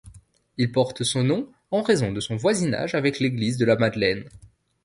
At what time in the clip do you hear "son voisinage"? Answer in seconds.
2.19-2.95